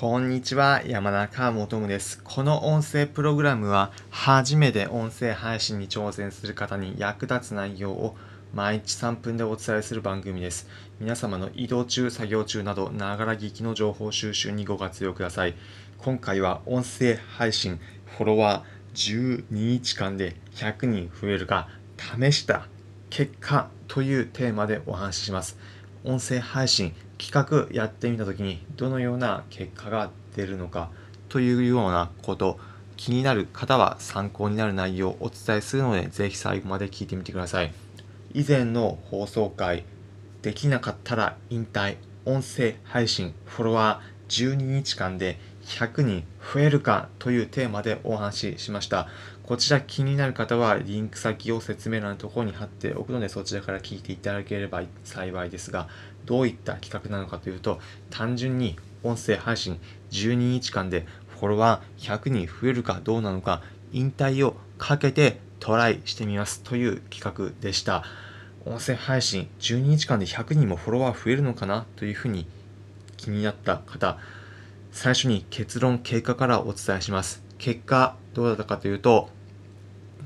[0.00, 2.22] こんにちは、山中もとむです。
[2.24, 8.16] この音声プログラムは、初めて音声配信に挑戦する方に役立つ内容を
[8.54, 10.70] 毎日3分でお伝えする番組です。
[11.00, 15.54] 皆様の移動中、作業中など、ながら聞きの情報収集にご活用ください。
[15.98, 22.68] 今回は音声配信、フォロワー12日間で100人増えるか、試した
[23.10, 25.58] 結果というテーマでお話しします。
[26.04, 30.90] 音声配信企画やってみた時にどのような結果が出るのか
[31.28, 32.58] というようなこと
[32.96, 37.72] 気になる方は参考になる内容をお伝えするのでぜひ最後まで聞いてみてください
[38.32, 39.84] 以前の放送回
[40.40, 46.24] できなかったら引退音声配信フォロワー12日間で100人
[46.54, 49.08] 増えるかというテーマでお話ししました。
[49.50, 55.88] こちら気になる方はリンク先を説明欄のところに貼っておくのでそちらから聞いていただければ幸いですが、
[56.24, 59.80] どういった企画なのかというと、単純に音声配信
[60.12, 68.04] 12日間でフォロワー100人増えるかどうなのか、引退をかけてトライしてみますという企画でした。
[68.64, 72.46] 音声配信12日間で100人もフォロワー増えるのかなというふうに
[73.16, 74.16] 気になった方、
[74.92, 77.42] 最初に結論、経過からお伝えします。
[77.58, 79.28] 結果、どうだったかというと、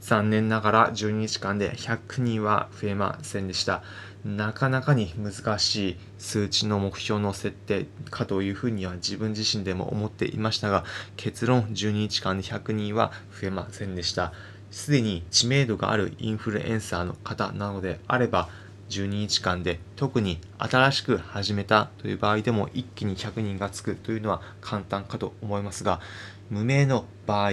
[0.00, 3.82] 残念ながら12日間で100人は増えませんでした。
[4.24, 10.84] なかなかに難しい数値の目標の設定かというふうには自分自身でも思っていましたが、
[11.16, 14.32] 結論12日間で100人は増えませんでした。
[14.70, 18.48] すでに知名度があるインフルエンサーの方なのであれば、
[18.88, 26.00] 12日間で特に新しく始めたという場合でも一気に100人がつくというのは簡単かと思いますが
[26.50, 27.50] 無名の場合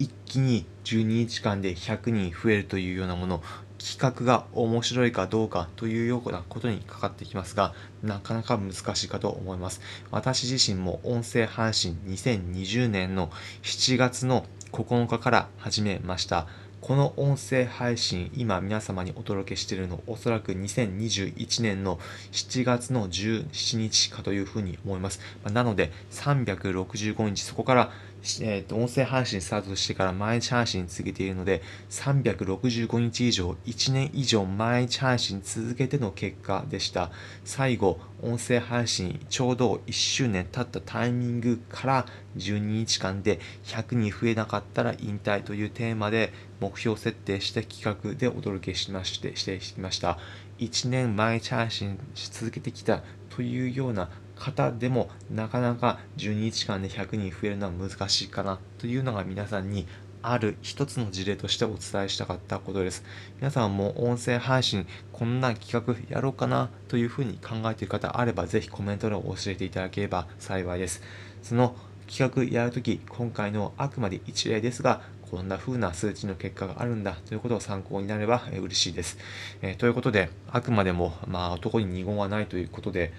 [0.00, 3.42] 一気に12日間で100人増えるというようなもの
[3.78, 9.82] 企画が面白いかどうかというようなことにかかってきますが、なかなか難しいかと思います。
[10.10, 13.30] 私自身も音声配信2020年の
[13.62, 16.46] 7月の9日から始めました。
[16.80, 21.98] この音声配信、今皆様にお届けしているの、おそらく2021年の
[22.32, 25.20] 7月の17日かというふうに思います。
[25.52, 27.92] なので、365日、そこから
[28.42, 37.10] えーと、音声配信スタートしてから毎日配信続けているので、365日以上、1年以上毎日配信続けての結果でした。
[37.44, 50.18] 最後、音声配信ちょうど1周年経ったタイミングから12日間で100人増えなかったら引退というテーマで目標設定した企画でお届けしまして、してきました。
[50.58, 54.10] 1年毎日配信し続けてきたというような
[54.40, 59.86] 方でもなかなか12日間で100人増えるのは難しいかなというのが皆さんに
[60.22, 63.04] ある一つの事例としてお伝えしたかったことです。
[63.38, 71.02] 皆さんも音声配信こんな企画やろうかなというふうに考えている方あればぜひコメントで教えていただければ幸いです。
[71.42, 71.76] その
[72.08, 75.00] 企画やるとき今回のあくまで一例ですが
[75.30, 79.16] こんな風な数値の結果があるんだということを参考になれば嬉しいです。
[79.62, 83.12] えー、ということで、あくまでも、まあ、男に二言はないということで、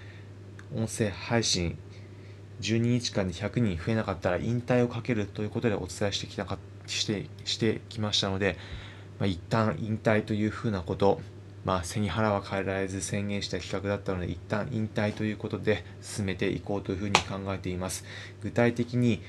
[0.74, 1.78] 音声配信
[2.60, 8.56] 12日間で100人増えなかったら引退をかけるということでお伝えしてきたかしてしてきましたので、
[9.18, 11.20] まあ、一旦引退というふうなこと
[11.64, 18.04] まあ、背に腹は変えられず宣言した企画だったので、一旦引退ということで進めていこうというふうに考えています。
[18.42, 19.22] 具体的に、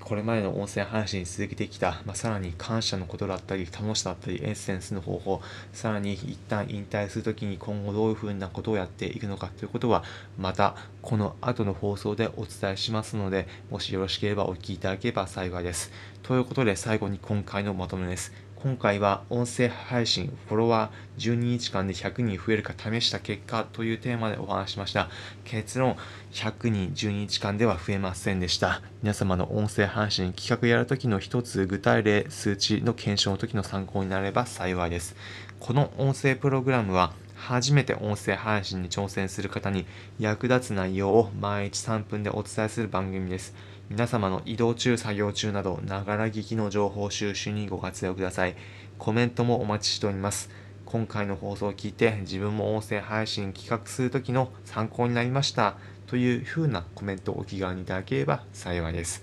[0.00, 5.40] これまでの音声配信に続けてきた、まあ、さらに感謝のことだったり、楽しさだったり、エッセンスの方法、
[5.72, 10.04] さらに一旦引退するときに今後どういうふうなことをやっていくのかということは、
[10.36, 15.90] またこの後の放送でお伝えしますので、もしよろしければお聞きいただければ幸いです。
[16.22, 18.47] ということで最後に今回のまとめです。
[18.60, 25.08] 今回は音声配信フォロワー12日間で100人増えるか試した結果というテーマでお話しました。
[25.44, 25.96] 結論、
[26.32, 28.82] 100人12日間では増えませんでした。
[29.00, 35.14] 皆様の音声配信企画やるときの一つ具体例、数値の検証の時の参考になれば幸いです。
[35.60, 39.86] この音声プログラムは初めて音声配信に挑戦する方に
[40.18, 43.54] 役立つ内容を毎日3分でお伝えする番組です。
[43.90, 48.54] 皆様の移動中、作業中など、ながら聞きの情報収集にご活用ください。
[48.98, 50.50] コメントもお待ちしております。
[50.84, 55.76] 今回の放送を聞いて自分も音声配信企画するときの参考になりました
[56.06, 59.22] という風なコメントをお気軽にいただければ幸いです。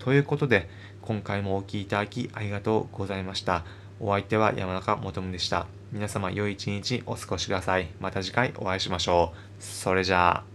[0.00, 0.68] ということで、
[1.02, 3.64] 今回もお聴きいただきありがとうございました。
[4.00, 5.68] お相手は山中もとむでした。
[5.92, 7.86] 皆様良い一日お過ごしください。
[8.00, 9.62] また次回お会いしましょう。
[9.62, 10.49] それじゃあ。